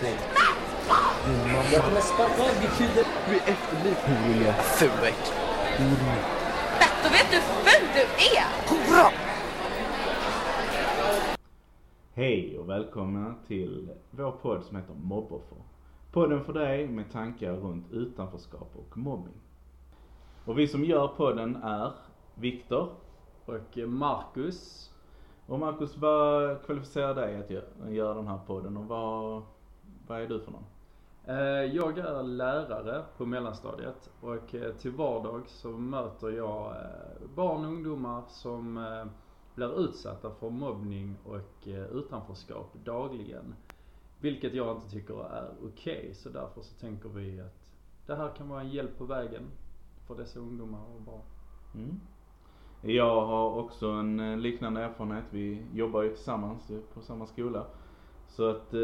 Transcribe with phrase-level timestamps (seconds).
[0.00, 0.16] dig.
[1.26, 1.64] Din mamma.
[1.72, 3.06] Jag kommer sparka av ditt huvud.
[3.28, 4.32] Du är efterbliven.
[4.34, 4.52] Julia.
[4.52, 5.14] Fulek.
[7.02, 8.00] Då vet du hur ful du
[8.36, 8.46] är!
[8.68, 9.10] Hora!
[12.14, 15.58] Hej och välkomna till vår podd som heter Mobboffer.
[16.12, 19.34] Podden för dig med tankar runt utanförskap och mobbing.
[20.44, 21.92] Och vi som gör podden är
[22.34, 22.88] Viktor.
[23.46, 24.90] Och Marcus,
[25.46, 29.42] Och Marcus, vad kvalificerar dig att gö- göra den här podden och vad,
[30.06, 30.64] vad är du för någon?
[31.24, 37.64] eh, jag är lärare på mellanstadiet och eh, till vardags så möter jag eh, barn
[37.64, 38.86] och ungdomar som
[39.54, 43.54] blir utsatta för mobbning och utanförskap dagligen.
[44.20, 47.72] Vilket jag inte tycker är okej, så därför så tänker vi att
[48.06, 49.42] det här kan vara en hjälp på vägen
[50.06, 51.22] för dessa ungdomar och barn.
[51.74, 52.00] Mm.
[52.82, 55.24] Jag har också en liknande erfarenhet.
[55.30, 57.66] Vi jobbar ju tillsammans på samma skola.
[58.26, 58.74] Så att,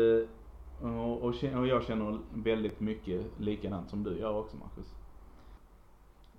[1.29, 4.95] och, och, jag känner väldigt mycket likadant som du gör också Marcus.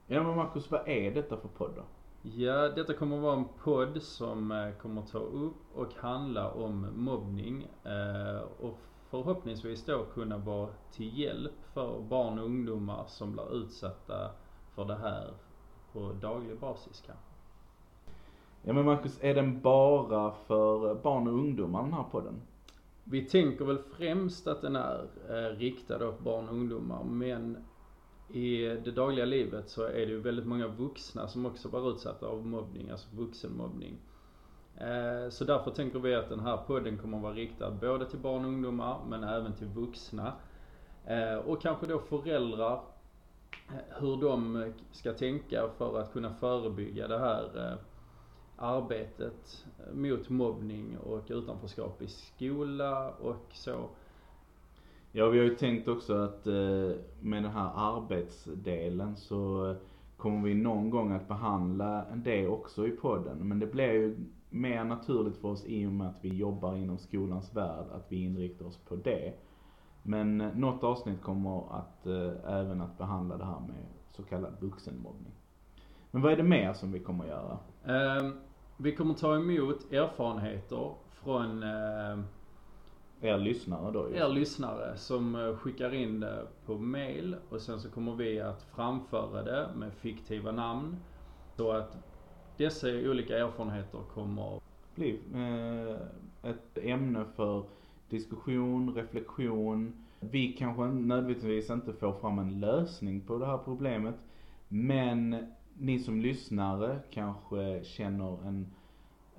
[0.07, 1.81] Ja men Marcus, vad är detta för podd då?
[2.21, 6.87] Ja, detta kommer att vara en podd som eh, kommer ta upp och handla om
[6.95, 8.77] mobbning eh, och
[9.09, 14.31] förhoppningsvis då kunna vara till hjälp för barn och ungdomar som blir utsatta
[14.75, 15.33] för det här
[15.93, 17.25] på daglig basis kanske.
[18.61, 22.41] Ja men Marcus, är den bara för barn och ungdomar den här podden?
[23.11, 27.57] Vi tänker väl främst att den är eh, riktad åt barn och ungdomar men
[28.33, 32.27] i det dagliga livet så är det ju väldigt många vuxna som också blir utsatta
[32.27, 33.97] av mobbning, alltså vuxenmobbning.
[34.77, 38.19] Eh, Så därför tänker vi att den här podden kommer att vara riktad både till
[38.19, 40.33] barn och ungdomar men även till vuxna.
[41.05, 42.81] Eh, Och kanske då föräldrar,
[43.67, 47.77] eh, hur de ska tänka för att kunna förebygga det här eh,
[48.59, 53.89] arbetet mot mobbning och utanförskap i skola och så.
[55.11, 59.75] Ja, vi har ju tänkt också att eh, med den här arbetsdelen så
[60.17, 63.37] kommer vi någon gång att behandla det också i podden.
[63.47, 64.17] Men det blir ju
[64.49, 68.23] mer naturligt för oss i och med att vi jobbar inom skolans värld, att vi
[68.23, 69.33] inriktar oss på det.
[70.03, 74.53] Men eh, något avsnitt kommer att eh, även att behandla det här med så kallad
[74.59, 75.33] vuxenmobbning.
[76.11, 77.58] Men vad är det mer som vi kommer att göra?
[77.86, 78.31] Eh,
[78.81, 82.19] Vi kommer ta emot erfarenheter från eh,
[83.21, 84.15] Er lyssnare då ju.
[84.15, 88.63] er lyssnare som eh, skickar in det på mail och sen så kommer vi att
[88.75, 90.95] framföra det med fiktiva namn.
[91.57, 91.97] Så att
[92.57, 94.61] dessa olika erfarenheter kommer
[94.95, 97.63] bli eh, ett ämne för
[98.09, 99.93] diskussion, reflektion.
[100.19, 104.15] Vi kanske nödvändigtvis inte får fram en lösning på det här problemet.
[104.67, 105.47] Men
[105.79, 108.67] ni som lyssnare kanske känner en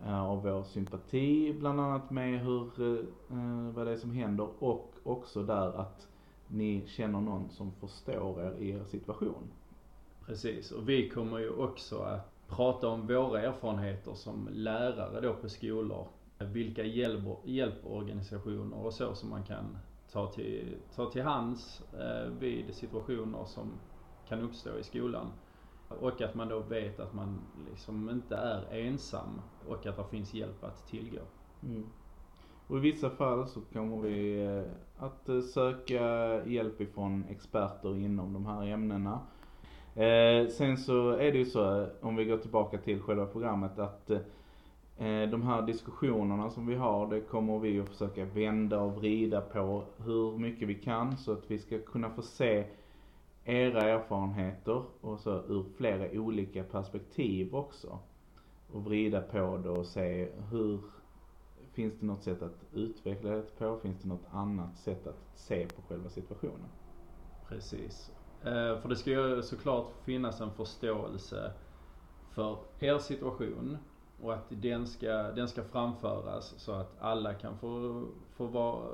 [0.05, 3.05] eh, av vår sympati bland annat med hur, eh,
[3.39, 6.09] eh, vad det är som händer och också där att
[6.49, 9.51] ni känner någon som förstår er i er situation.
[10.27, 15.49] Precis, och vi kommer ju också att prata om våra erfarenheter som lärare då på
[15.49, 16.07] skolor.
[16.39, 19.79] Vilka hjälp, hjälporganisationer och så som man kan
[20.13, 21.83] ta till, ta till hands
[22.39, 23.73] vid situationer som
[24.29, 25.27] kan uppstå i skolan.
[25.99, 27.41] Och att man då vet att man
[27.71, 31.21] liksom inte är ensam och att det finns hjälp att tillgå.
[31.63, 31.87] Mm.
[32.71, 34.63] Och i vissa fall så kommer vi eh,
[35.05, 36.05] att eh, söka
[36.47, 39.21] hjälp ifrån experter inom de här ämnena.
[39.95, 44.11] Eh, sen så är det ju så, om vi går tillbaka till själva programmet, att
[45.31, 49.85] de här diskussionerna som vi har, det kommer vi att försöka vända och vrida på
[49.97, 52.65] hur mycket vi kan så att vi ska kunna få se
[53.51, 57.99] era erfarenheter och så ur flera olika perspektiv också.
[58.73, 60.81] Och vrida på det och se hur
[61.73, 63.79] Finns det något sätt att utveckla det på?
[63.83, 66.69] Finns det något annat sätt att se på själva situationen?
[67.49, 68.11] Precis.
[68.43, 71.53] Eh, för det ska ju såklart finnas en förståelse
[72.31, 73.79] för er situation
[74.23, 78.05] och att den ska, den ska framföras så att alla kan få,
[78.37, 78.89] få vara,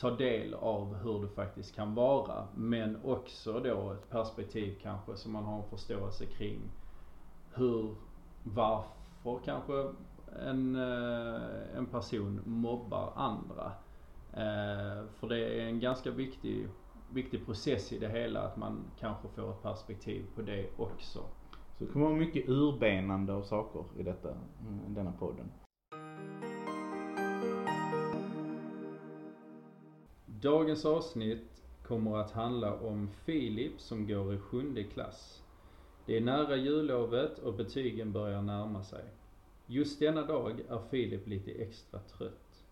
[0.00, 2.46] ta del av hur det faktiskt kan vara.
[2.54, 6.60] Men också då ett perspektiv kanske som man har en förståelse kring
[7.54, 7.94] hur,
[8.42, 9.88] varför kanske
[10.46, 13.72] en, eh, en person mobbar andra.
[14.32, 16.68] Eh, för det är en ganska viktig
[17.12, 21.18] viktig process i det hela att man kanske får ett perspektiv på det också.
[21.78, 24.30] Så det kommer vara mycket urbenande av saker i detta,
[24.88, 25.50] i denna podden.
[30.42, 35.42] Dagens avsnitt kommer att handla om Filip som går i sjunde klass.
[36.06, 39.04] Det är nära jullovet och betygen börjar närma sig.
[39.66, 42.64] Just denna dag är Filip lite extra trött.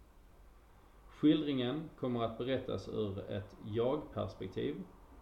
[1.09, 4.75] Skildringen kommer att berättas ur ett jag-perspektiv.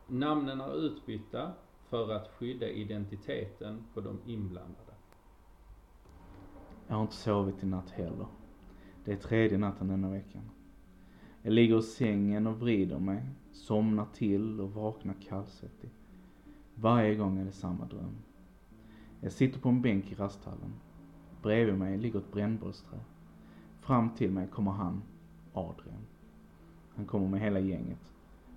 [0.07, 1.53] Namnen är utbytta
[1.89, 4.95] för att skydda identiteten på de inblandade.
[6.87, 8.27] Jag har inte sovit i natt heller.
[9.05, 10.51] Det är tredje natten denna veckan.
[11.47, 13.23] Jag ligger i sängen och vrider mig,
[13.53, 15.91] somnar till och vaknar kallsvettig.
[16.75, 18.17] Varje gång är det samma dröm.
[19.21, 20.73] Jag sitter på en bänk i rasthallen.
[21.43, 22.99] Bredvid mig ligger ett brännbollsträ.
[23.81, 25.03] Fram till mig kommer han,
[25.53, 26.07] Adrian.
[26.97, 28.13] Han kommer med hela gänget.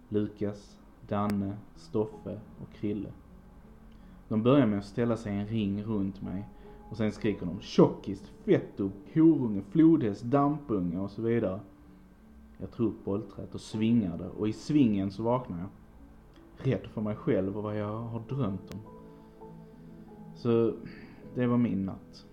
[0.09, 3.11] Lukas, Danne, Stoffe och Krille.
[4.27, 6.47] De börjar med att ställa sig i en ring runt mig
[6.89, 11.59] och sen skriker de tjockis, fetto, horunge, flodhäst, dampunge och så vidare.
[12.61, 15.69] Jag tar upp bollträet och svingar det och i svingen så vaknar jag.
[16.57, 18.79] Rädd för mig själv och vad jag har drömt om.
[20.35, 20.73] Så
[21.35, 22.25] det var min natt.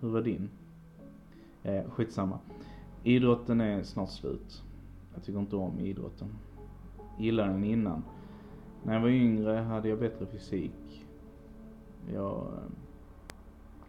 [0.00, 0.50] Hur var din?
[1.62, 2.38] Eh, skitsamma.
[3.02, 4.62] Idrotten är snart slut.
[5.14, 6.28] Jag tycker inte om idrotten.
[7.18, 8.02] Gillade den innan.
[8.82, 11.06] När jag var yngre hade jag bättre fysik.
[12.12, 12.70] Jag eh,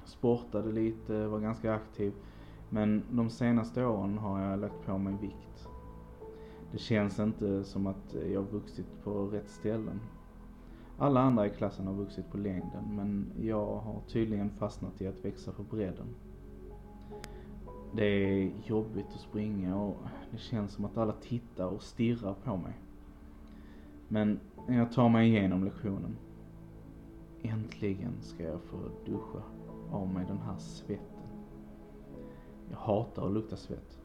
[0.05, 2.13] sportade lite, var ganska aktiv.
[2.75, 5.67] Men de senaste åren har jag lagt på mig vikt.
[6.71, 9.99] Det känns inte som att jag vuxit på rätt ställen.
[10.97, 15.25] Alla andra i klassen har vuxit på längden men jag har tydligen fastnat i att
[15.25, 16.05] växa på bredden.
[17.93, 19.97] Det är jobbigt att springa och
[20.31, 22.73] det känns som att alla tittar och stirrar på mig.
[24.07, 26.17] Men jag tar mig igenom lektionen.
[27.41, 29.43] Äntligen ska jag få duscha
[29.91, 31.14] av mig den här svetten.
[32.69, 33.99] Jag hatar att lukta svett.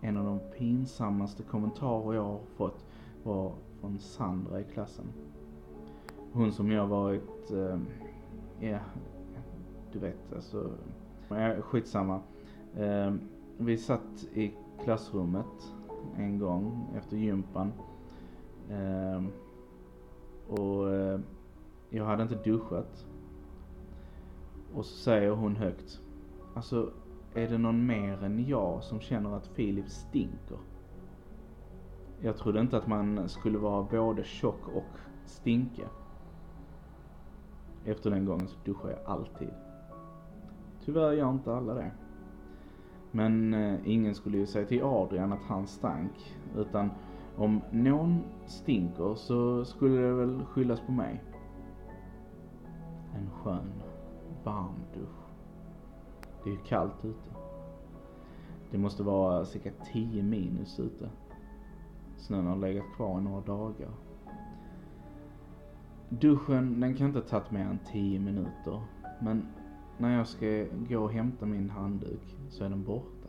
[0.00, 2.84] En av de pinsammaste kommentarer jag har fått
[3.22, 5.04] var från Sandra i klassen.
[6.32, 7.78] Hon som jag varit, eh,
[8.60, 8.78] ja,
[9.92, 10.70] du vet alltså,
[11.60, 12.20] skitsamma.
[12.76, 13.14] Eh,
[13.58, 14.54] vi satt i
[14.84, 15.74] klassrummet
[16.16, 17.72] en gång efter gympan.
[18.70, 19.22] Eh,
[20.48, 21.20] och eh,
[21.90, 23.06] jag hade inte duschat.
[24.74, 26.00] Och så säger hon högt.
[26.54, 26.90] Alltså,
[27.34, 30.58] är det någon mer än jag som känner att Filip stinker?
[32.20, 35.88] Jag trodde inte att man skulle vara både tjock och stinka.
[37.84, 39.50] Efter den gången så duschar jag alltid.
[40.84, 41.90] Tyvärr gör inte alla det.
[43.10, 46.36] Men eh, ingen skulle ju säga till Adrian att han stank.
[46.56, 46.90] Utan
[47.36, 51.24] om någon stinker så skulle det väl skyllas på mig.
[53.16, 53.72] En skön,
[54.44, 55.21] varm dusch.
[56.44, 57.30] Det är ju kallt ute.
[58.70, 61.10] Det måste vara cirka 10 minus ute.
[62.16, 63.90] Snön har legat kvar i några dagar.
[66.08, 68.82] Duschen, den kan inte ha tagit mer än 10 minuter.
[69.20, 69.46] Men
[69.98, 73.28] när jag ska gå och hämta min handduk så är den borta.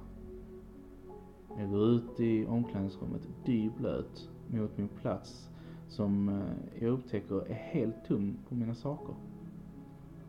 [1.58, 5.50] Jag går ut i omklädningsrummet dyblöt mot min plats
[5.88, 9.16] som eh, jag upptäcker är helt tom på mina saker.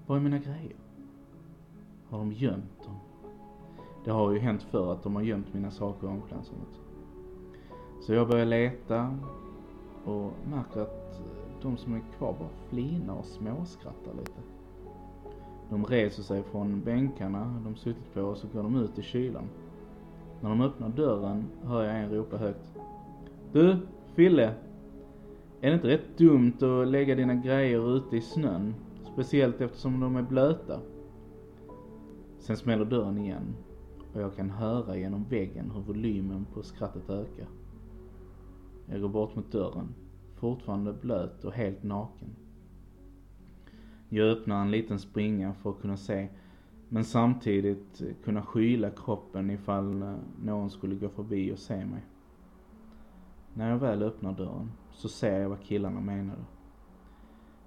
[0.06, 0.76] Var är mina grejer?
[2.08, 2.96] Har de gömt dem?
[4.04, 6.80] Det har ju hänt förr att de har gömt mina saker i omklädningsrummet.
[8.00, 9.18] Så jag börjar leta
[10.04, 11.20] och märker att
[11.62, 14.40] de som är kvar bara flinar och småskrattar lite.
[15.70, 19.48] De reser sig från bänkarna de suttit på och så går de ut i kylan.
[20.40, 22.74] När de öppnar dörren hör jag en ropa högt.
[23.52, 23.78] Du,
[24.14, 24.54] Fille!
[25.60, 28.74] Är det inte rätt dumt att lägga dina grejer ute i snön?
[29.12, 30.80] Speciellt eftersom de är blöta.
[32.44, 33.56] Sen smäller dörren igen
[34.14, 37.46] och jag kan höra genom väggen hur volymen på skrattet ökar.
[38.86, 39.94] Jag går bort mot dörren,
[40.34, 42.28] fortfarande blöt och helt naken.
[44.08, 46.28] Jag öppnar en liten springa för att kunna se,
[46.88, 52.02] men samtidigt kunna skyla kroppen ifall någon skulle gå förbi och se mig.
[53.54, 56.44] När jag väl öppnar dörren så ser jag vad killarna menade.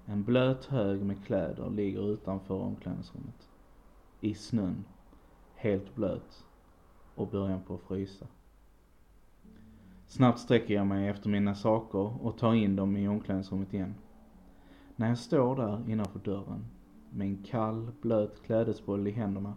[0.06, 3.47] En blöt hög med kläder ligger utanför omklädningsrummet.
[4.20, 4.84] I snön.
[5.54, 6.44] Helt blöt.
[7.14, 8.26] Och början på att frysa.
[10.06, 13.94] Snabbt sträcker jag mig efter mina saker och tar in dem i omklädningsrummet igen.
[14.96, 16.64] När jag står där innanför dörren
[17.10, 19.54] med en kall, blöt klädesboll i händerna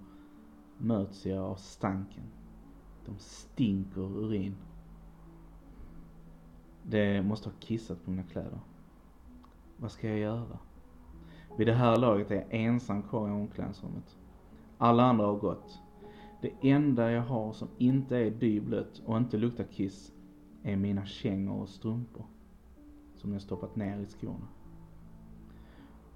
[0.78, 2.24] möts jag av stanken.
[3.06, 4.56] De stinker urin.
[6.84, 8.60] Det måste ha kissat på mina kläder.
[9.78, 10.60] Vad ska jag göra?
[11.58, 14.18] Vid det här laget är jag ensam kvar i omklädningsrummet.
[14.84, 15.82] Alla andra har gått.
[16.42, 20.14] Det enda jag har som inte är dyblött och inte luktar kiss
[20.64, 22.26] är mina kängor och strumpor.
[23.16, 24.48] Som jag stoppat ner i skorna.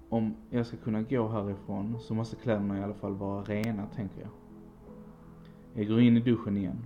[0.08, 4.20] Om jag ska kunna gå härifrån så måste kläderna i alla fall vara rena, tänker
[4.20, 4.30] jag.
[5.74, 6.84] Jag går in i duschen igen.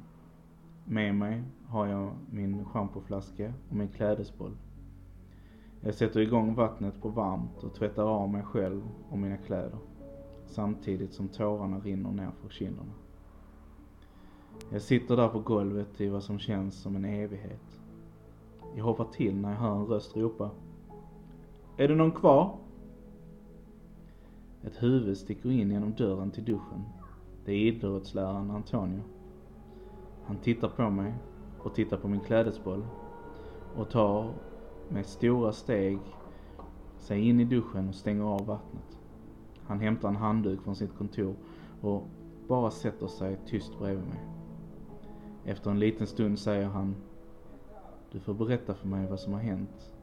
[0.84, 4.56] Med mig har jag min schampoflaska och min klädesboll.
[5.80, 9.78] Jag sätter igång vattnet på varmt och tvättar av mig själv och mina kläder.
[10.50, 12.92] Samtidigt som tårarna rinner ner för kinderna.
[14.70, 17.80] Jag sitter där på golvet i vad som känns som en evighet.
[18.76, 20.50] Jag hoppar till när jag hör en röst ropa.
[21.76, 22.58] Är det någon kvar?
[24.62, 26.84] Ett huvud sticker in genom dörren till duschen.
[27.44, 29.02] Det är idrottsläraren Antonio.
[30.24, 31.14] Han tittar på mig
[31.58, 32.86] och tittar på min klädesboll
[33.76, 34.34] och tar
[34.88, 35.98] med stora steg
[36.98, 38.99] sig in i duschen och stänger av vattnet.
[39.70, 41.34] Han hämtar en handduk från sitt kontor
[41.80, 42.08] och
[42.48, 44.28] bara sätter sig tyst bredvid mig.
[45.44, 46.96] Efter en liten stund säger han
[48.12, 49.94] Du får berätta för mig vad som har hänt.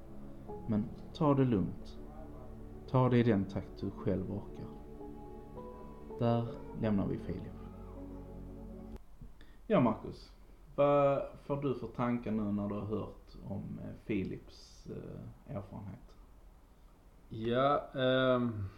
[0.67, 1.99] Men ta det lugnt.
[2.89, 4.67] Ta det i den takt du själv orkar.
[6.19, 6.47] Där
[6.81, 7.53] lämnar vi Filip.
[9.67, 10.31] Ja Marcus,
[10.75, 16.15] vad får du för tankar nu när du har hört om eh, Filips eh, erfarenhet?
[17.29, 18.69] Ja, ehm,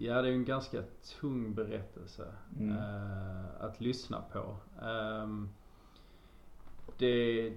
[0.00, 0.82] ja det är en ganska
[1.20, 2.76] tung berättelse Mm.
[2.76, 4.56] eh, att lyssna på.
[4.86, 5.48] Ehm,
[6.98, 7.52] det,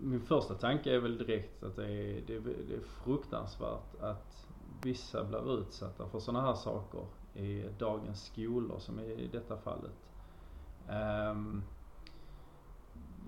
[0.00, 4.46] min första tanke är väl direkt att det är, det, det är fruktansvärt att
[4.82, 10.10] vissa blir utsatta för sådana här saker i dagens skolor som i detta fallet.
[10.88, 11.62] Ehm,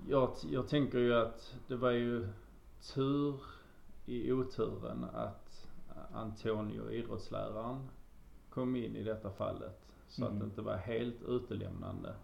[0.08, 2.28] jag, jag tänker ju att det var ju
[2.94, 3.40] tur
[4.06, 5.68] i oturen att
[6.12, 7.88] Antonio, idrottsläraren,
[8.58, 9.78] kom in i detta fallet.
[10.08, 10.38] Så att Mm.
[10.40, 12.14] det inte var helt utelämnande.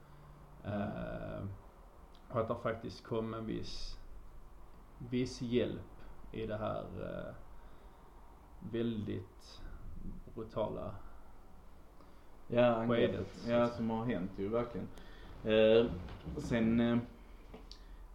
[0.65, 1.45] Eh,
[2.29, 3.99] och att det faktiskt kom en viss,
[5.11, 5.81] viss hjälp
[6.33, 7.35] i det här eh,
[8.73, 9.61] väldigt
[10.35, 10.95] brutala
[12.49, 12.87] Ja.
[12.89, 13.45] Skedet.
[13.49, 14.89] Ja, som har hänt ju verkligen.
[15.45, 15.87] Eh,
[16.39, 16.99] sen, eh,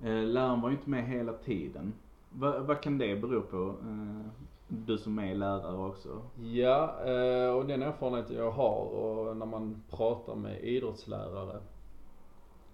[0.04, 1.94] eh, läraren var ju inte med hela tiden.
[2.30, 3.76] Va, vad kan det bero på?
[3.88, 4.26] Eh,
[4.70, 6.22] du som är lärare också.
[6.36, 11.60] Ja, eh, och den erfarenhet jag har och när man pratar med idrottslärare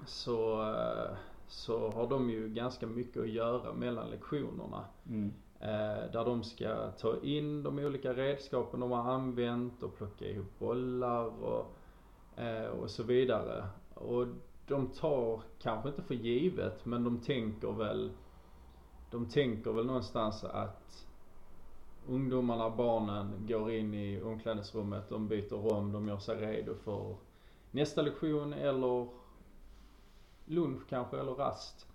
[0.05, 4.85] så, eh, så har de ju ganska mycket att göra mellan lektionerna.
[5.09, 5.33] Mm.
[5.59, 10.59] Eh, där de ska ta in de olika redskapen de har använt och plocka ihop
[10.59, 11.75] bollar och,
[12.79, 13.65] och så vidare.
[13.93, 14.27] Och
[14.67, 18.11] de tar, kanske inte för givet, men de tänker väl,
[19.11, 21.05] de tänker väl någonstans att
[22.07, 27.15] ungdomarna, barnen går in i omklädningsrummet, de byter om, de gör sig redo för
[27.71, 29.07] nästa lektion eller
[30.45, 31.87] lunch kanske, eller rast.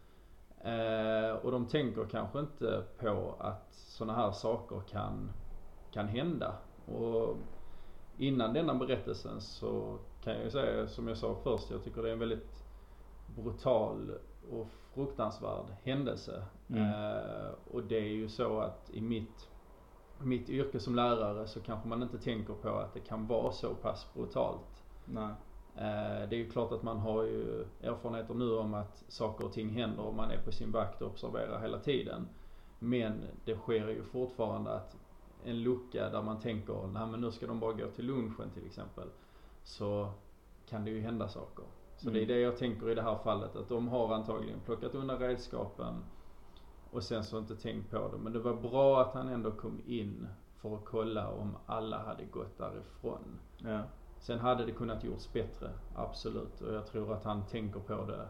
[0.60, 5.32] Eh, och de tänker kanske inte på att sådana här saker kan,
[5.90, 6.54] kan hända.
[6.86, 7.36] Och
[8.18, 12.08] innan denna berättelsen så kan jag ju säga, som jag sa först, jag tycker det
[12.08, 12.64] är en väldigt
[13.36, 14.10] brutal
[14.50, 16.42] och fruktansvärd händelse.
[16.68, 16.82] Mm.
[16.82, 19.48] Eh, och det är ju så att i mitt,
[20.24, 23.74] mitt yrke som lärare så kanske man inte tänker på att det kan vara så
[23.74, 24.84] pass brutalt.
[25.04, 25.30] Nej.
[25.76, 29.52] Eh, Det är ju klart att man har ju erfarenheter nu om att saker och
[29.52, 32.28] ting händer och man är på sin vakt och observerar hela tiden.
[32.78, 34.96] Men det sker ju fortfarande att
[35.44, 38.66] en lucka där man tänker, nej men nu ska de bara gå till lunchen till
[38.66, 39.08] exempel.
[39.64, 40.12] Så
[40.68, 41.64] kan det ju hända saker.
[41.96, 42.28] Så det är Mm.
[42.28, 45.94] det jag tänker i det här fallet, att de har antagligen plockat undan redskapen
[46.92, 48.18] och sen så inte tänkt på det.
[48.18, 52.24] Men det var bra att han ändå kom in för att kolla om alla hade
[52.24, 53.38] gått därifrån.
[53.58, 53.82] Ja.
[54.18, 56.60] Sen hade det kunnat gjorts bättre, absolut.
[56.60, 58.28] Och jag tror att han tänker på det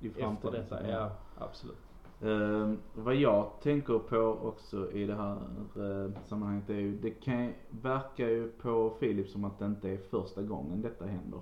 [0.00, 0.88] I efter detta.
[0.88, 1.78] Ja, absolut.
[2.20, 5.36] Eh, vad jag tänker på också i det här
[5.76, 9.96] eh, sammanhanget är ju, det kan, verkar ju på Filip som att det inte är
[9.96, 11.40] första gången detta händer.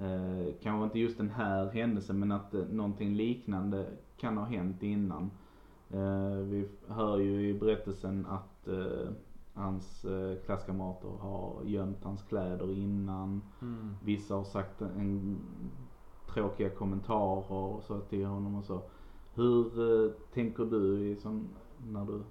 [0.00, 3.86] Eh, kanske inte just den här händelsen men att eh, någonting liknande
[4.16, 5.30] kan ha hänt innan.
[5.90, 9.08] Eh, vi hör ju i berättelsen att eh,
[9.54, 13.42] hans eh, klasskamrater har gömt hans kläder innan.
[13.62, 13.96] Mm.
[14.04, 15.38] Vissa har sagt en
[16.34, 18.82] tråkiga kommentarer och så till honom och så.
[19.34, 19.66] Hur
[20.04, 21.48] eh, tänker du i sån,
[21.86, 22.22] när du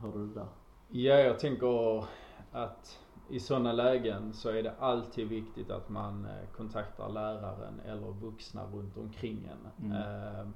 [0.00, 0.46] hörde det där?
[0.88, 2.04] Ja, jag tänker
[2.52, 2.98] att
[3.30, 8.64] i sådana lägen så är det alltid viktigt att man eh, kontaktar läraren eller vuxna
[8.72, 9.86] runt omkring en.
[9.86, 9.96] Mm.
[9.96, 10.46] Eh,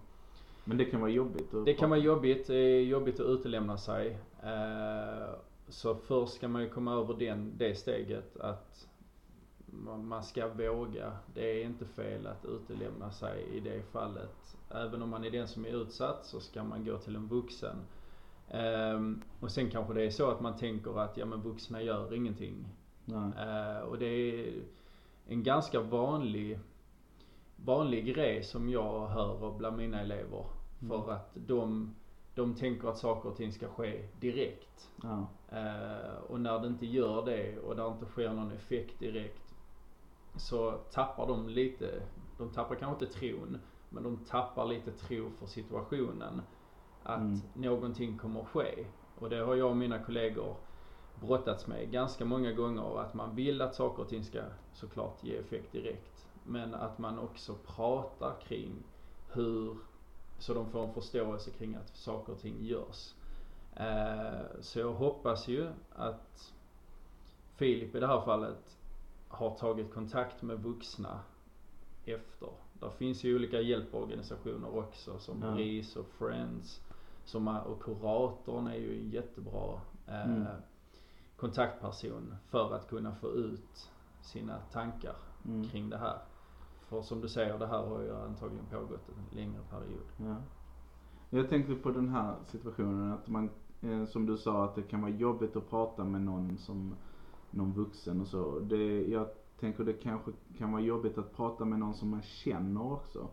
[0.64, 4.18] Men det kan vara jobbigt Det kan vara jobbigt, det är jobbigt att utelämna sig.
[4.42, 5.34] Eh,
[5.68, 8.86] Så först ska man ju komma över den, det steget att
[9.66, 11.12] man man ska våga.
[11.34, 14.56] Det är inte fel att utelämna sig i det fallet.
[14.70, 17.76] Även om man är den som är utsatt så ska man gå till en vuxen.
[18.50, 22.14] Ehm, Och sen kanske det är så att man tänker att ja men vuxna gör
[22.14, 22.66] ingenting.
[23.12, 24.62] Eh, och det är
[25.26, 26.58] en ganska vanlig
[27.64, 30.44] vanlig grej som jag hör bland mina elever.
[30.82, 31.02] Mm.
[31.02, 31.94] För att de,
[32.34, 34.90] de tänker att saker och ting ska ske direkt.
[35.02, 35.26] Ja.
[35.58, 39.54] Eh, och när det inte gör det och där inte sker någon effekt direkt
[40.36, 42.02] så tappar de lite,
[42.38, 46.42] de tappar kanske inte tron, men de tappar lite tro för situationen.
[47.02, 47.40] Att Mm.
[47.54, 48.86] någonting kommer ske.
[49.18, 50.56] Och det har jag och mina kollegor
[51.20, 53.00] brottats med ganska många gånger.
[53.00, 54.40] Att man vill att saker och ting ska
[54.72, 56.26] såklart ge effekt direkt.
[56.44, 58.72] Men att man också pratar kring
[59.32, 59.76] hur,
[60.38, 63.14] så de får en förståelse kring att saker och ting görs.
[63.76, 66.54] Eh, så jag hoppas ju att
[67.56, 68.76] Filip i det här fallet
[69.28, 71.20] har tagit kontakt med vuxna
[72.04, 72.48] efter.
[72.72, 75.50] Där finns ju olika hjälporganisationer också som Ja.
[75.50, 76.80] BRIS och Friends.
[77.30, 80.46] Som är, och kuratorn är ju en jättebra eh, Mm.
[81.36, 85.64] kontaktperson för att kunna få ut sina tankar Mm.
[85.64, 86.18] kring det här.
[86.88, 90.06] För som du säger, det här har ju antagligen pågått en längre period.
[90.16, 90.36] Ja.
[91.30, 95.00] Jag tänkte på den här situationen att man, eh, som du sa, att det kan
[95.00, 96.94] vara jobbigt att prata med någon som
[97.50, 98.58] någon vuxen och så.
[98.58, 99.28] Det, jag
[99.60, 103.28] tänker det kanske kan vara jobbigt att prata med någon som man känner också.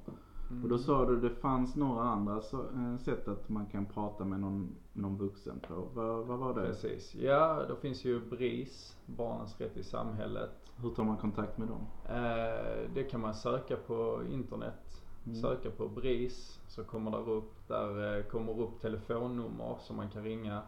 [0.51, 0.63] Mm.
[0.63, 4.25] Och då sa du det fanns några andra så, eh, sätt att man kan prata
[4.25, 5.88] med någon, någon vuxen på.
[5.94, 6.68] Vad, vad var det?
[6.68, 7.16] Precis.
[7.16, 10.50] Ja, då finns ju BRIS, Barnens rätt i samhället.
[10.75, 11.82] Hur tar man kontakt med dem?
[12.06, 15.04] Eh, det kan man söka på internet.
[15.25, 15.36] Mm.
[15.36, 20.24] Söka på BRIS så kommer där upp, där eh, kommer upp telefonnummer som man kan
[20.24, 20.62] ringa.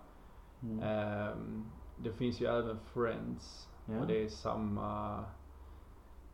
[0.61, 0.79] Mm.
[0.79, 1.65] Ehm,
[2.03, 3.99] det finns ju även Friends Ja.
[3.99, 5.19] och det är samma,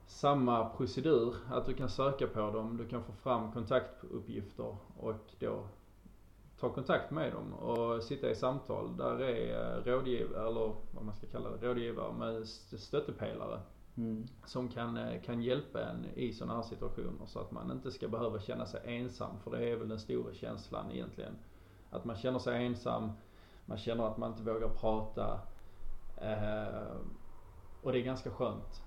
[0.05, 1.35] samma procedur.
[1.51, 5.67] Att du kan söka på dem, du kan få fram kontaktuppgifter och då
[6.59, 8.97] ta kontakt med dem och sitta i samtal.
[8.97, 13.59] Där är eh, rådgivare, eller vad man ska kalla det, rådgivare med st- stöttepelare
[13.97, 14.27] Mm.
[14.45, 18.07] som kan, eh, kan hjälpa en i sådana här situationer så att man inte ska
[18.07, 19.39] behöva känna sig ensam.
[19.43, 21.35] För det är väl den stora känslan egentligen.
[21.89, 23.11] Att man känner sig ensam,
[23.65, 25.39] man känner att man inte vågar prata.
[26.17, 26.95] Eh,
[27.83, 28.81] och det är ganska skönt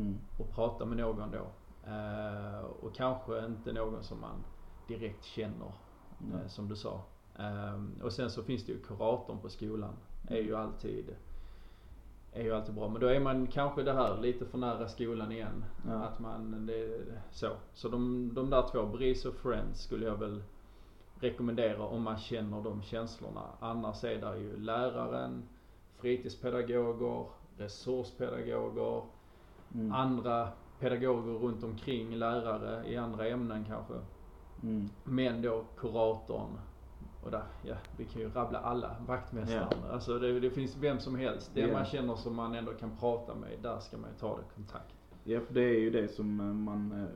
[0.00, 0.18] Mm.
[0.38, 1.46] att prata med någon då.
[1.90, 4.44] Eh, och kanske inte någon som man
[4.88, 5.72] direkt känner,
[6.20, 6.40] Mm.
[6.40, 7.02] eh, som du sa.
[7.38, 9.94] Eh, och sen så finns det ju kuratorn på skolan.
[10.28, 11.16] är ju alltid
[12.32, 12.88] är ju alltid bra.
[12.88, 15.64] Men då är man kanske det här lite för nära skolan igen.
[15.86, 15.92] Ja.
[15.92, 17.48] Att man, det, så.
[17.72, 20.42] Så de, de där två, BRIS och Friends skulle jag väl
[21.20, 23.42] rekommendera om man känner de känslorna.
[23.60, 25.42] Annars är det ju läraren,
[25.96, 29.02] fritidspedagoger, resurspedagoger,
[29.74, 29.92] Mm.
[29.92, 33.94] andra pedagoger runt omkring lärare i andra ämnen kanske.
[34.62, 34.88] Mm.
[35.04, 36.58] Men då kuratorn
[37.24, 39.90] och där, ja, vi kan ju rabbla alla, vaktmästaren.
[39.90, 41.50] Alltså det, det finns vem som helst.
[41.54, 41.72] Den Ja.
[41.72, 44.94] man känner som man ändå kan prata med, där ska man ju ta det kontakt.
[45.24, 47.08] Ja, för det är ju det som eh, man eh,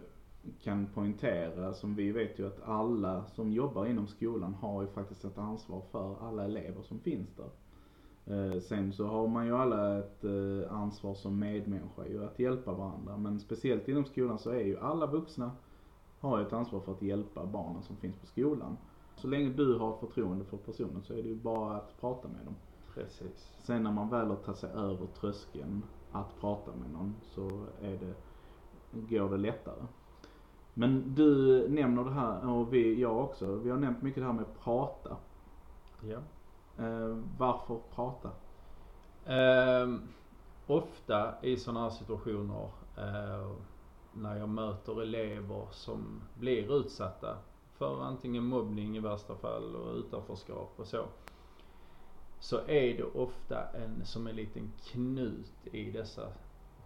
[0.63, 1.75] kan poängtera.
[1.75, 5.83] Som vi vet ju att alla som jobbar inom skolan har ju faktiskt ett ansvar
[5.91, 7.51] för alla elever som finns där.
[8.27, 12.73] Eh, Sen så har man ju alla ett eh, ansvar som medmänniska ju att hjälpa
[12.73, 13.17] varandra.
[13.17, 15.51] Men speciellt inom skolan så är ju alla vuxna
[16.21, 18.77] har ett ansvar för att hjälpa barnen som finns på skolan.
[19.17, 22.45] Så länge du har förtroende för personen så är det ju bara att prata med
[22.45, 22.55] dem.
[22.95, 23.53] Precis.
[23.63, 25.83] Sen när man väl har tagit sig över tröskeln
[26.13, 28.15] att prata med någon så är det,
[29.17, 29.87] går det lättare.
[30.75, 34.33] Men du nämner det här, och vi, jag också, vi har nämnt mycket det här
[34.33, 35.17] med prata.
[36.01, 36.19] Ja.
[36.79, 38.31] Eh, varför prata?
[39.27, 39.95] Eh,
[40.67, 43.53] ofta i sådana här situationer eh,
[44.13, 47.37] när jag möter elever som blir utsatta
[47.79, 51.05] för antingen mobbning i värsta fall och utanförskap och så.
[52.41, 56.33] Så är det ofta en, som en liten knut i dessa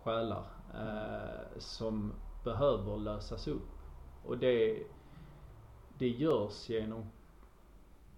[0.03, 2.13] själar eh, som
[2.45, 3.69] behöver lösas upp.
[4.27, 4.83] Och det,
[5.99, 7.05] det görs genom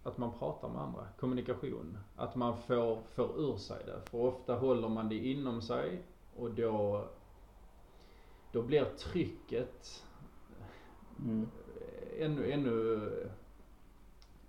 [0.03, 1.99] att man pratar med andra, kommunikation.
[2.17, 4.11] Att man får, får ur sig det.
[4.11, 6.03] För ofta håller man det inom sig
[6.37, 7.05] och då,
[8.53, 10.05] då blir trycket
[11.25, 11.49] Mm.
[12.19, 13.01] ännu, ännu,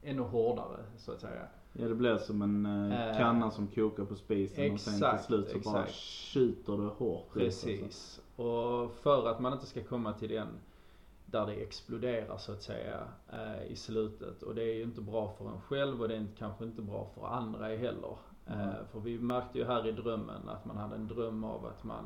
[0.03, 1.47] ännu hårdare så att säga.
[1.73, 5.03] Ja det blir som en eh, Eh, kanna som kokar på spisen och sen till
[5.03, 5.99] exakt, slut så bara exakt.
[5.99, 6.97] tjuter det hårt
[7.35, 7.67] ut, alltså.
[7.67, 8.21] Precis.
[8.35, 10.47] Och för att man inte ska komma till den
[11.31, 14.43] där det exploderar så att säga eh, i slutet.
[14.43, 17.07] Och det är ju inte bra för en själv och det är kanske inte bra
[17.15, 18.17] för andra heller.
[18.45, 18.69] Mm.
[18.69, 21.83] Eh, för vi märkte ju här i drömmen att man hade en dröm av att
[21.83, 22.05] man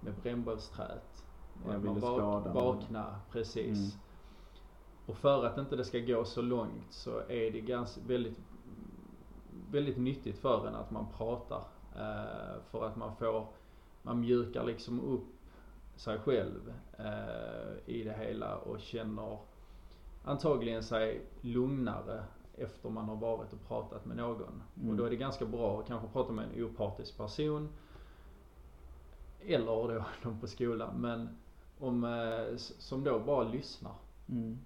[0.00, 1.24] med brännbollsträt
[1.64, 3.78] man ville vak- vaknar, precis.
[3.78, 4.00] Mm.
[5.06, 8.38] Och för att inte det ska gå så långt så är det ganska, väldigt,
[9.70, 11.62] väldigt nyttigt för en att man pratar.
[11.96, 13.46] Eh, för att man får,
[14.02, 15.35] man mjukar liksom upp
[15.96, 19.38] sig själv eh, i det hela och känner
[20.24, 22.24] antagligen sig lugnare
[22.56, 24.62] efter man har varit och pratat med någon.
[24.76, 24.90] Mm.
[24.90, 27.68] Och då är det ganska bra att kanske prata med en opartisk person.
[29.46, 30.94] Eller då de på skolan.
[30.96, 31.38] Men
[31.80, 33.94] om, eh, som då bara lyssnar.
[34.28, 34.58] Mm.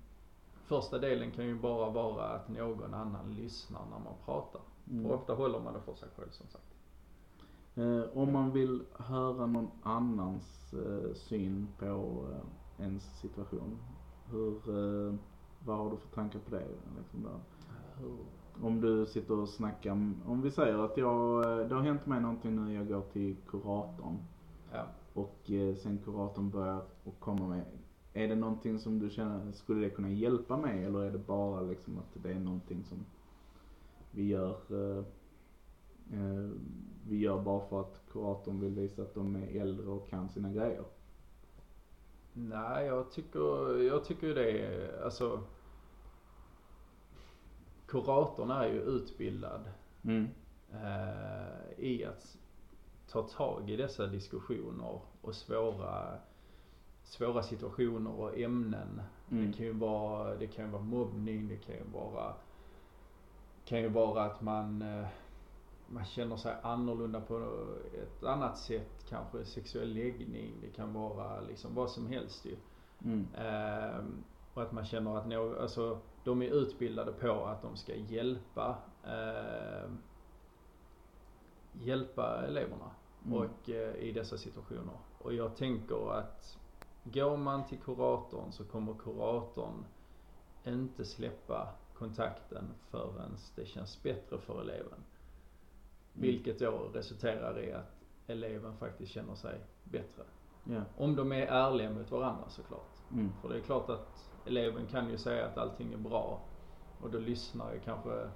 [0.65, 4.63] Första delen kan ju bara vara att någon annan lyssnar när man pratar.
[4.91, 5.07] Mm.
[5.07, 6.80] Och ofta håller man det för sig själv som sagt.
[7.75, 11.87] Eh, om man vill höra någon annans eh, syn på
[12.33, 13.79] eh, ens situation,
[14.31, 14.53] hur,
[15.09, 15.15] eh,
[15.67, 16.67] vad har du för tankar på det?
[16.99, 17.41] Liksom där?
[18.63, 22.21] Om du sitter och snackar, om- vi säger att jag, eh, det har hänt mig
[22.21, 24.19] någonting nu, jag går till kuratorn
[24.73, 24.87] Ja.
[25.15, 27.65] och eh, sen kuratorn börjar och komma med,
[28.13, 31.61] är det någonting som du känner, skulle det kunna hjälpa mig eller är det bara
[31.61, 32.99] liksom att det är någonting som
[34.11, 34.57] vi gör
[36.13, 36.51] eh,
[37.09, 40.53] vi gör bara för att kuratorn vill visa att de är äldre och kan sina
[40.53, 40.85] grejer.
[42.33, 45.43] Nej, jag tycker, jag tycker det är, alltså
[47.87, 49.61] Kuratorn är ju utbildad
[50.03, 50.29] Mm.
[50.73, 52.37] eh, i att
[53.09, 56.19] ta tag i dessa diskussioner och svåra,
[57.03, 59.03] svåra situationer och ämnen.
[59.31, 59.47] Mm.
[59.47, 62.35] Det kan ju vara, det kan vara mobbning, det kan ju vara,
[63.65, 65.07] kan ju vara att man, eh,
[65.91, 67.67] man känner sig annorlunda på
[68.03, 72.57] ett annat sätt, kanske sexuell läggning, det kan vara liksom vad som helst ju.
[73.05, 73.27] Mm.
[73.35, 74.25] Ehm,
[74.55, 78.79] och att man känner att nå, alltså, de är utbildade på att de ska hjälpa
[79.05, 79.99] ehm,
[81.73, 82.91] hjälpa eleverna
[83.27, 83.39] Mm.
[83.39, 84.99] och eh, i dessa situationer.
[85.19, 86.59] Och jag tänker att
[87.05, 89.85] går man till kuratorn så kommer kuratorn
[90.65, 95.05] inte släppa kontakten förrän det känns bättre för eleven.
[96.13, 97.97] Vilket då resulterar i att
[98.27, 100.23] eleven faktiskt känner sig bättre.
[100.65, 100.83] Ja.
[100.97, 102.97] Om de är ärliga mot varandra såklart.
[103.13, 103.33] Mm.
[103.43, 106.41] För det är klart att eleven kan ju säga att allting är bra
[107.01, 108.31] och då lyssnar ju kanske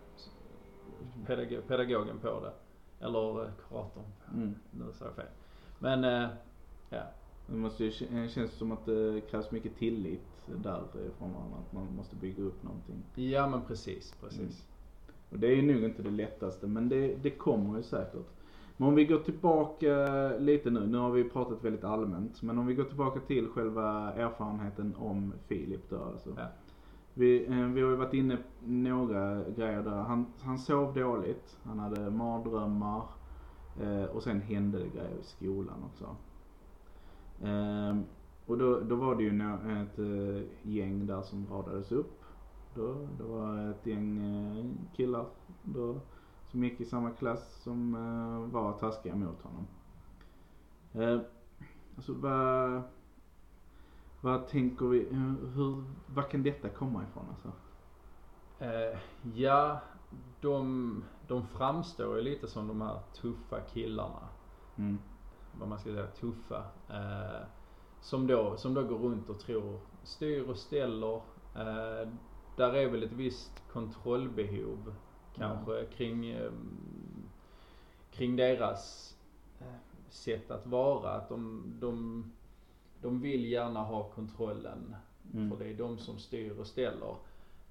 [1.27, 2.53] pedag- pedagogen på det.
[3.05, 4.05] Eller eh, kuratorn.
[4.35, 4.55] Mm.
[4.71, 5.27] Nu sa jag fel.
[5.79, 6.29] Men eh,
[6.91, 7.03] ja.
[7.47, 11.59] Det måste ju, kä- känns som att det krävs mycket tillit därifrån varandra.
[11.67, 13.03] Att man måste bygga upp någonting.
[13.15, 14.67] Ja men precis, precis.
[15.35, 18.27] Och det är nog inte det lättaste men det, det kommer ju säkert.
[18.77, 22.43] Men om vi går tillbaka lite nu, nu har vi pratat väldigt allmänt.
[22.43, 26.31] Men om vi går tillbaka till själva erfarenheten om Filip då alltså.
[26.37, 26.47] Ja.
[27.15, 29.91] Vi, eh, vi har ju varit inne på några grejer där.
[29.91, 33.03] Han, han sov dåligt, han hade mardrömmar
[33.83, 36.17] eh, och sen hände det grejer i skolan också.
[37.43, 38.05] Ehm,
[38.47, 39.31] och då, då var det ju
[39.83, 42.24] ett eh, gäng där som radades upp.
[42.75, 44.65] Då, det var ett gäng eh,
[44.97, 45.27] killar
[45.63, 46.01] då,
[46.47, 49.67] som gick i samma klass som eh, var taskiga mot honom.
[50.93, 51.21] Eh,
[51.97, 52.83] alltså vad,
[54.21, 55.09] vad tänker vi,
[55.55, 57.53] hur, vad kan detta komma ifrån alltså?
[59.35, 59.81] Ja,
[60.41, 64.29] de, de framstår ju lite som de här tuffa killarna.
[64.77, 64.99] Mm.
[65.59, 66.65] vad man ska säga, tuffa.
[68.01, 71.21] Som, då, som då går runt och tror, styr och ställer.
[72.57, 74.95] Där är väl ett visst kontrollbehov
[75.35, 76.53] kanske kring, eh,
[78.11, 79.15] kring deras
[79.61, 79.67] eh,
[80.09, 81.11] sätt att vara.
[81.11, 82.25] Att de, de,
[83.03, 84.97] de vill gärna ha kontrollen.
[85.35, 85.51] Mm.
[85.51, 87.17] För det är de som styr och ställer.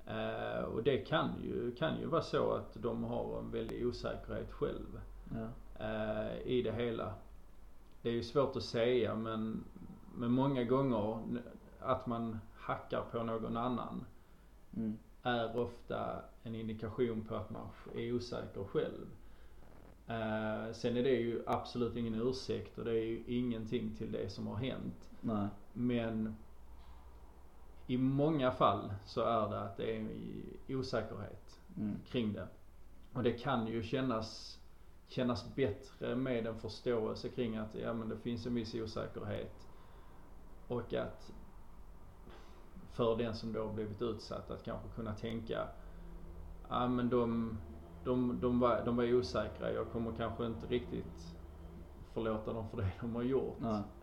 [0.05, 4.51] Eh, och det kan ju, kan ju vara så att de har en väldig osäkerhet
[4.51, 5.01] själv
[5.35, 5.47] Ja.
[5.85, 7.13] eh, i det hela.
[8.01, 9.63] Det är ju svårt att säga men,
[10.15, 11.19] men många gånger
[11.79, 14.05] att man hackar på någon annan
[14.75, 14.97] Mm.
[15.23, 19.07] är ofta en indikation på att man är osäker själv.
[20.07, 24.29] Eh, sen är det ju absolut ingen ursäkt och det är ju ingenting till det
[24.29, 25.09] som har hänt.
[25.21, 25.47] Nej.
[25.73, 26.35] Men
[27.87, 30.07] i många fall så är det att det är
[30.69, 31.95] osäkerhet Mm.
[32.07, 32.47] kring det.
[33.13, 34.59] Och det kan ju kännas,
[35.07, 39.67] kännas bättre med en förståelse kring att ja, men det finns en viss osäkerhet.
[40.67, 41.33] Och att
[42.93, 45.67] för den som då blivit utsatt att kanske kunna tänka
[46.69, 47.57] ja men de,
[48.03, 51.35] de, de, var, de var osäkra, jag kommer kanske inte riktigt
[52.13, 53.57] förlåta dem för det de har gjort.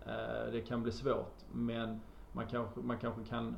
[0.06, 2.00] Eh, det kan bli svårt men
[2.32, 3.56] man kanske, man kanske kan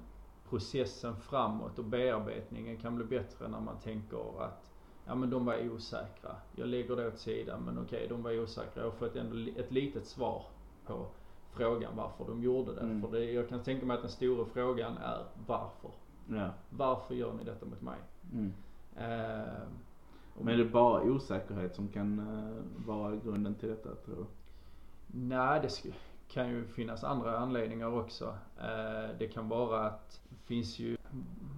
[0.49, 4.71] processen framåt och bearbetningen kan bli bättre när man tänker att
[5.05, 6.37] ja men de var osäkra.
[6.57, 8.83] Jag lägger det åt sidan men okej de var osäkra.
[8.83, 10.47] Jag har fått ändå ett litet svar
[10.87, 11.07] på
[11.53, 12.81] frågan varför de gjorde det.
[12.81, 13.03] Mm.
[13.03, 15.91] För det, jag kan tänka mig att den stora frågan är varför?
[16.29, 16.51] Ja.
[16.71, 17.99] Varför gör ni detta mot mig?
[18.33, 18.53] Mm.
[18.97, 19.62] Eh,
[20.38, 24.25] Men är det bara osäkerhet som kan eh, vara grunden till detta tror du?
[25.07, 25.93] Nej, det
[26.29, 28.37] kan ju finnas andra anledningar också.
[28.59, 30.97] Eh, det kan vara att det finns ju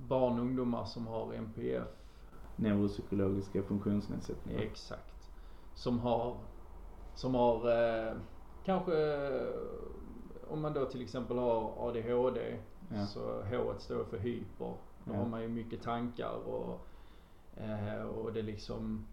[0.09, 1.89] barn och ungdomar som har NPF.
[2.57, 4.61] Neuropsykologiska funktionsnedsättningar.
[4.61, 5.31] Exakt.
[5.75, 6.37] Som har,
[7.15, 8.13] som har eh,
[8.65, 8.93] kanske
[10.49, 12.59] om man då till exempel har ADHD
[12.95, 13.07] Ja.
[13.07, 14.75] så H står för hyper.
[15.05, 15.15] Då Ja.
[15.17, 16.81] har man ju mycket tankar och,
[17.57, 19.07] eh, och det liksom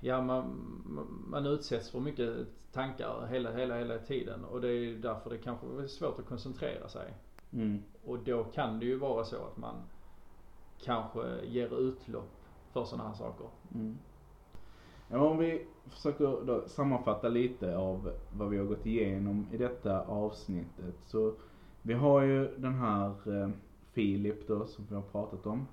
[0.00, 0.44] Ja man,
[1.28, 5.66] man utsätts för mycket tankar hela, hela, hela tiden och det är därför det kanske
[5.82, 7.14] är svårt att koncentrera sig.
[7.52, 7.82] Mm.
[8.04, 9.74] Och då kan det ju vara så att man
[10.84, 12.30] kanske ger utlopp
[12.72, 13.46] för sådana här saker.
[13.74, 13.98] Mm.
[15.12, 20.04] Ja, om vi försöker då sammanfatta lite av vad vi har gått igenom i detta
[20.04, 20.94] avsnittet.
[21.06, 21.32] Så
[21.82, 23.50] vi har ju den här eh,
[23.92, 25.66] Filip då som vi har pratat om.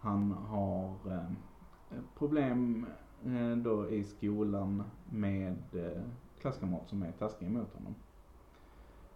[0.00, 2.86] Han har eh, problem
[3.24, 6.02] eh, då i skolan med eh,
[6.40, 7.94] klasskamrater som är taskiga mot honom.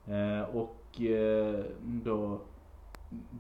[0.07, 2.41] Eh, och eh, då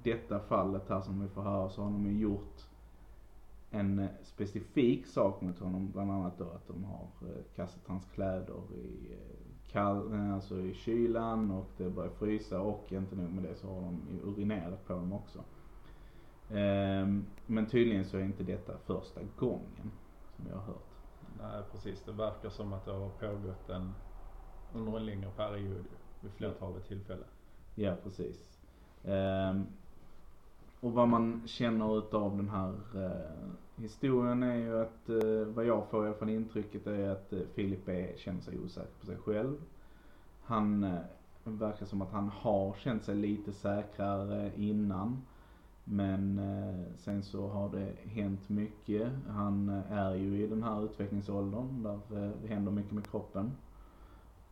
[0.03, 2.72] detta fallet här som vi får höra så har de ju gjort
[3.73, 5.91] en eh, specifik sak mot honom.
[5.91, 10.75] Bland annat då att de har eh, kastat hans kläder i, eh, kall, alltså i
[10.75, 14.93] kylan och det börjar frysa och inte nog med det så har de urinerat på
[14.93, 15.45] dem också.
[16.51, 19.93] Ehm, men tydligen så är inte detta första gången
[20.37, 20.89] som jag har hört.
[21.39, 23.93] Nej precis, det verkar som att det har pågått en,
[24.75, 25.85] under en längre period
[26.21, 27.29] vid flertalet tillfällen.
[27.75, 28.61] Ja, precis.
[29.05, 29.67] Ehm,
[30.81, 35.87] och vad man känner utav den här eh, historien är ju att, eh, vad jag
[35.91, 39.57] får i alla intrycket är att eh, Filip är, känner sig osäker på sig själv.
[40.43, 40.99] Han eh,
[41.45, 45.23] verkar som att han har känt sig lite säkrare innan.
[45.85, 49.09] Men eh, sen så har det hänt mycket.
[49.29, 53.53] Han eh, är ju i den här utvecklingsåldern där eh, det händer mycket med kroppen.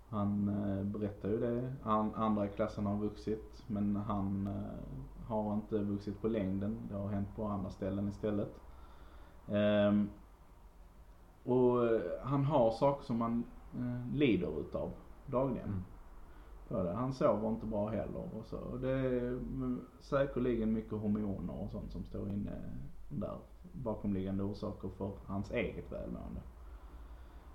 [0.09, 1.73] Han eh, berättar ju det.
[2.15, 6.79] Andra i klassen har vuxit men han eh, har inte vuxit på längden.
[6.91, 8.61] Det har hänt på andra ställen istället.
[9.51, 10.11] Ehm,
[11.45, 14.91] och eh, han har saker som han eh, lider utav
[15.27, 15.69] dagligen.
[15.69, 16.97] Mm.
[16.97, 18.59] Han sover inte bra heller och så.
[18.59, 22.51] Och det är mm, säkerligen mycket hormoner och sånt som står inne
[23.09, 23.39] där.
[23.73, 26.41] Bakomliggande orsaker för hans eget välmående.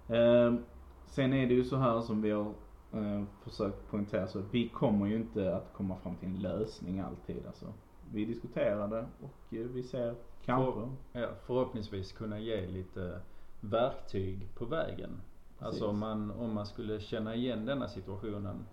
[0.08, 0.63] Ehm,
[1.05, 2.53] sen är det ju så här som vi har
[2.93, 7.47] eh, försökt poängtera så vi kommer ju inte att komma fram till en lösning alltid
[7.47, 7.65] alltså.
[8.11, 10.15] Vi diskuterar det och eh, vi ser
[10.45, 10.89] kanske.
[11.11, 13.21] Ja, förhoppningsvis kunna ge lite
[13.61, 15.21] verktyg på vägen.
[15.59, 15.83] Alltså Precis.
[15.83, 18.65] om man, om man skulle känna igen denna situationen,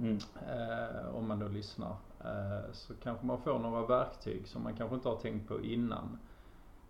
[0.00, 4.76] Mm, eh, om man då lyssnar, eh, så kanske man får några verktyg som man
[4.76, 6.18] kanske inte har tänkt på innan.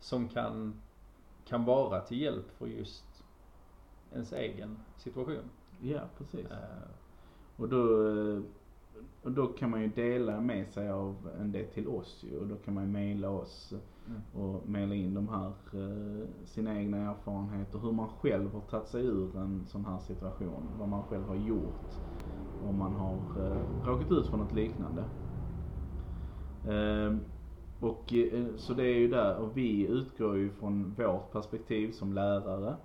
[0.01, 0.81] Som kan,
[1.45, 3.25] kan vara till hjälp för just
[4.13, 5.51] ens egen situation.
[5.81, 6.47] ja precis.
[6.51, 6.89] Eh,
[7.57, 8.43] Och då, eh,
[9.23, 12.47] och då kan man ju dela med sig av en del till oss ju och
[12.47, 13.75] då kan man ju mejla oss
[14.07, 14.21] Mm.
[14.33, 19.07] och mejla in de här eh, sina egna erfarenheter, hur man själv har tagit sig
[19.07, 21.95] ur en sån här situation, vad man själv har gjort
[22.59, 25.05] om man har eh, råkat ut för något liknande.
[26.65, 27.21] Ehm,
[27.81, 32.13] och eh, så det är ju där, och vi utgår ju från vårt perspektiv som
[32.13, 32.77] lärare.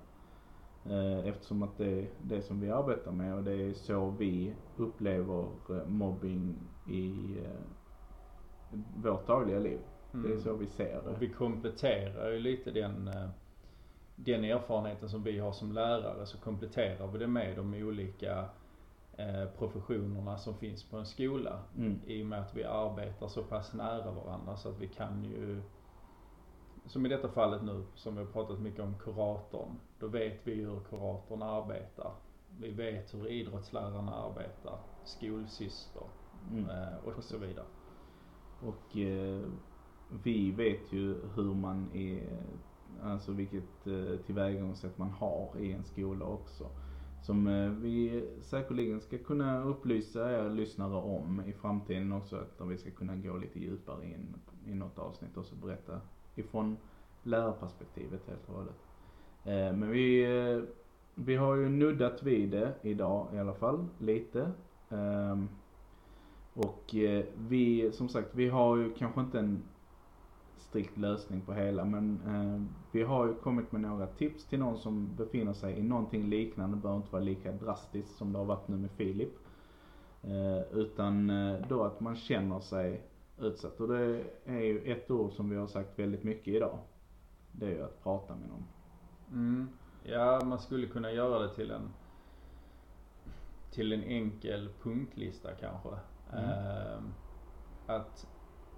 [0.89, 4.56] Eh, eftersom att det är det som vi arbetar med och det är så vi
[4.78, 6.56] upplever eh, mobbing
[6.89, 9.80] i eh, vårt dagliga liv.
[10.12, 10.41] Det är mm.
[10.41, 11.19] så vi ser Och det.
[11.19, 13.10] vi kompletterar ju lite den,
[14.15, 18.45] den erfarenheten som vi har som lärare så kompletterar vi det med de olika
[19.58, 21.60] professionerna som finns på en skola.
[21.78, 22.00] Mm.
[22.06, 25.62] I och med att vi arbetar så pass nära varandra så att vi kan ju
[26.88, 29.80] som i detta fallet nu, som vi har pratat mycket om kuratorn.
[30.00, 32.12] Då vet vi hur kuratorn arbetar.
[32.60, 36.04] Vi vet hur idrottslärarna arbetar, skolsyster
[36.52, 36.69] Mm.
[36.69, 37.65] eh, och så vidare.
[38.62, 39.41] Och eh,
[40.24, 42.39] vi vet ju hur man är,
[43.04, 46.69] alltså vilket eh, tillvägagångssätt man har i en skola också.
[47.21, 52.38] Som eh, vi säkerligen ska kunna upplysa er lyssnare om i framtiden också.
[52.60, 56.02] Att vi ska kunna gå lite djupare in i något avsnitt och så berätta
[56.36, 56.78] ifrån
[57.24, 58.76] lärarperspektivet helt och hållet.
[59.45, 60.63] Eh, men vi, eh,
[61.15, 64.52] vi har ju nuddat vid det idag i alla fall, lite.
[64.89, 65.50] Ehm,
[66.54, 69.63] och eh, vi, som sagt, vi har ju kanske inte en
[70.58, 74.78] strikt lösning på hela men ehm, vi har ju kommit med några tips till någon
[74.78, 76.78] som befinner sig i någonting liknande.
[76.78, 79.34] Det behöver inte vara lika drastiskt som det har varit nu med Filip.
[80.71, 81.32] Utan
[81.69, 83.02] då att man känner sig
[83.39, 83.80] utsatt.
[83.80, 86.80] Och det är ju ett ord som vi har sagt väldigt mycket idag.
[87.52, 88.65] Det är ju att prata med någon.
[89.32, 89.69] Mm.
[90.04, 91.89] Ja, man skulle kunna göra det till en
[93.76, 95.89] till en enkel punktlista kanske.
[96.34, 96.50] Mm.
[96.50, 97.00] Eh,
[97.88, 98.28] att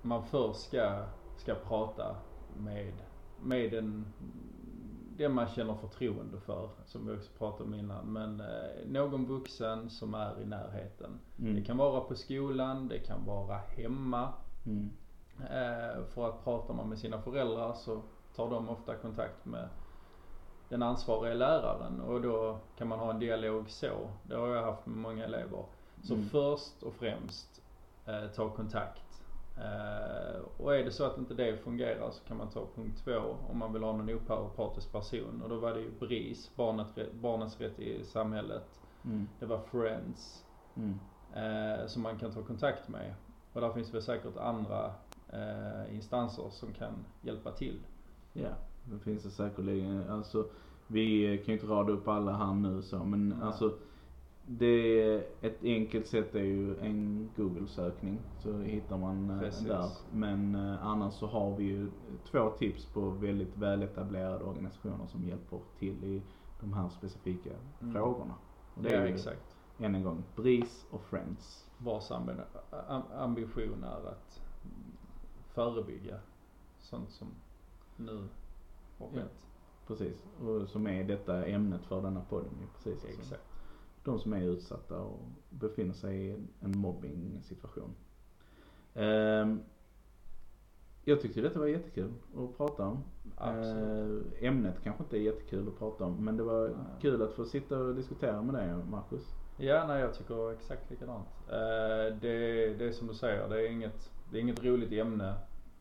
[0.01, 1.05] man först ska,
[1.37, 2.15] ska prata
[2.57, 2.93] med,
[3.43, 4.05] med en,
[5.17, 8.13] den man känner förtroende för, som vi också pratade om innan.
[8.13, 11.19] Men eh, någon vuxen som är i närheten.
[11.39, 11.55] Mm.
[11.55, 14.33] Det kan vara på skolan, det kan vara hemma.
[14.67, 14.89] Mm.
[15.39, 18.01] Eh, för att pratar man med sina föräldrar så
[18.35, 19.69] tar de ofta kontakt med
[20.69, 24.09] den ansvariga läraren och då kan man ha en dialog så.
[24.23, 25.65] Det har jag haft med många elever.
[26.03, 26.25] Så Mm.
[26.29, 27.61] först och främst
[28.05, 29.21] eh, ta kontakt.
[29.57, 33.35] Eh, och är det så att inte det fungerar så kan man ta punkt två
[33.51, 35.41] om man vill ha någon opartisk person.
[35.43, 38.79] Och då var det ju BRIS, barnet, Barnens rätt i samhället.
[39.05, 39.27] Mm.
[39.39, 40.43] Det var Friends
[40.75, 40.99] Mm.
[41.33, 43.13] eh, som man kan ta kontakt med.
[43.57, 44.85] Och där finns väl säkert andra
[45.29, 47.79] eh, instanser som kan hjälpa till.
[48.33, 48.49] Ja,
[48.83, 50.09] det finns det säkerligen.
[50.09, 50.45] Alltså,
[50.87, 53.37] vi kan ju inte rada upp alla här nu så, men Nej.
[53.41, 53.73] alltså
[54.47, 59.67] det, ett enkelt sätt är ju en Google-sökning så hittar man eh, Precis.
[59.67, 59.89] där.
[60.11, 61.91] Men eh, annars så har vi ju
[62.31, 66.21] två tips på väldigt väletablerade organisationer som hjälper till i
[66.59, 67.49] de här specifika
[67.81, 67.93] Mm.
[67.93, 68.33] frågorna.
[68.75, 69.55] Och det ja, är ju exakt.
[69.79, 71.66] än en gång BRIS och Friends.
[71.77, 72.43] Vars ambi-
[72.87, 74.41] am- ambition är att
[75.53, 76.19] förebygga
[76.79, 77.27] sånt som
[77.95, 78.15] nu
[78.97, 79.09] har Ja.
[79.13, 79.43] skett.
[79.87, 83.05] Precis, och som är detta ämnet för denna podden precis.
[83.05, 83.21] Alltså.
[83.21, 83.43] Exakt.
[84.03, 87.89] de som är utsatta och befinner sig i en- en mobbing situation.
[88.93, 89.59] Ehm,
[91.03, 93.03] jag tyckte detta var jättekul att prata om.
[93.35, 94.33] Absolut.
[94.41, 96.77] Eh, ämnet kanske inte är jättekul att prata om men det var Nej.
[97.01, 99.35] kul att få sitta och diskutera med dig Marcus.
[99.57, 101.27] Ja, nej jag tycker exakt likadant.
[101.49, 105.33] Eh, det, det är som du säger, det är inget, det är inget roligt ämne.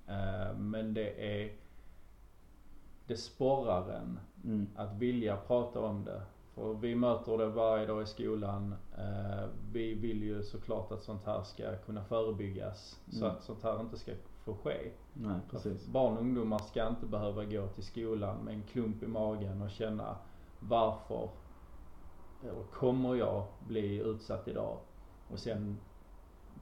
[0.08, 1.52] Eh, men det är,
[3.06, 4.66] det sporrar en Mm.
[4.76, 6.22] att vilja prata om det.
[6.54, 8.74] För vi möter det varje dag i skolan.
[8.98, 13.00] Eh, vi vill ju såklart att sånt här ska kunna förebyggas.
[13.12, 13.36] Så Mm.
[13.36, 14.12] att sånt här inte ska
[14.44, 14.90] få ske.
[15.12, 15.86] Nej precis.
[15.86, 19.70] Barn och ungdomar ska inte behöva gå till skolan med en klump i magen och
[19.70, 20.16] känna
[20.60, 21.28] varför
[22.42, 24.78] eller kommer jag bli utsatt idag?
[25.30, 25.78] Och sen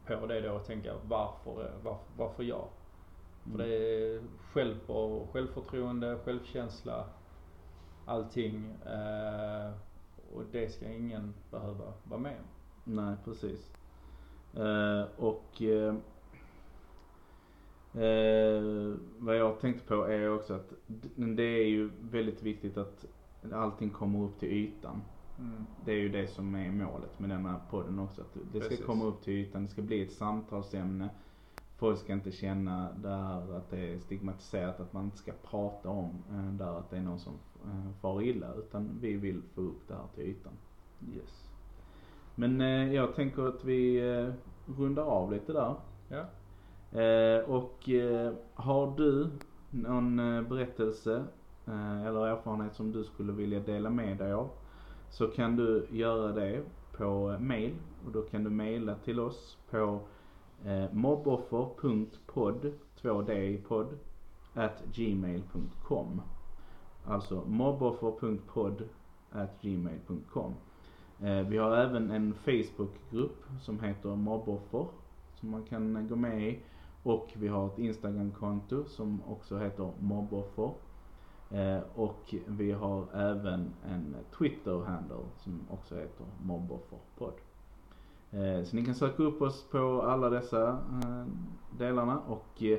[0.06, 2.68] på det då tänka varför, varför, varför jag?
[3.52, 7.04] För det är själv och självförtroende, självkänsla,
[8.06, 8.74] allting.
[8.86, 9.72] Eh,
[10.34, 12.44] och det ska ingen behöva vara med om.
[12.94, 13.72] Nej precis.
[14.54, 15.94] Eh, och eh,
[18.02, 20.72] eh, vad jag tänkte på är också att
[21.16, 23.04] det är ju väldigt viktigt att
[23.52, 25.02] allting kommer upp till ytan.
[25.84, 28.20] Det är ju det som är målet med denna podden också.
[28.20, 28.86] Att det ska Precis.
[28.86, 31.08] komma upp till ytan, det ska bli ett samtalsämne.
[31.76, 36.22] Folk ska inte känna där att det är stigmatiserat, att man inte ska prata om
[36.30, 37.32] eh, där att det är någon som
[37.64, 38.54] eh, far illa.
[38.54, 40.52] Utan vi vill få upp det här till ytan.
[41.14, 41.50] Yes.
[42.34, 44.32] Men eh, jag tänker att vi eh,
[44.78, 45.74] rundar av lite där.
[46.08, 46.24] Ja.
[47.00, 49.30] Eh, och eh, har du
[49.70, 50.16] någon
[50.48, 51.24] berättelse
[52.06, 54.50] eller erfarenhet som du skulle vilja dela med dig av
[55.14, 56.62] så kan du göra det
[56.96, 57.74] på eh, mail.
[58.06, 60.00] Och då kan du mejla till oss på
[60.64, 62.72] eh, mobboffer.podd
[63.02, 63.98] 2dpodd
[64.54, 66.22] at gmail.com
[67.04, 68.88] Alltså mobboffer.podd
[69.32, 70.54] at gmail.com
[71.20, 74.86] eh, Vi har även en Facebookgrupp som heter mobboffer
[75.34, 76.58] som man kan eh, gå med i.
[77.02, 80.70] Och vi har ett Instagramkonto som också heter mobboffer.
[81.50, 87.34] Eh, och vi har även en Twitter-handle som också heter mobbofferpodd.
[88.30, 91.26] Eh, så ni kan söka upp oss på alla dessa eh,
[91.78, 92.78] delarna och eh,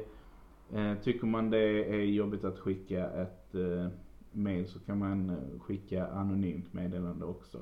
[0.79, 3.87] eh, tycker man det är jobbigt att skicka ett eh,
[4.31, 7.61] mail så kan man skicka anonymt meddelande också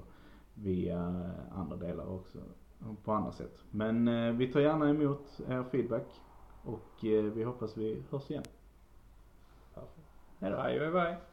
[0.54, 2.40] via andra delar också
[3.04, 3.64] på andra sätt.
[3.72, 6.22] Men vi tar gärna emot er feedback
[6.64, 8.44] och vi hoppas vi hörs igen.
[10.44, 10.58] Hej då.
[10.64, 11.33] Bye, bye, bye.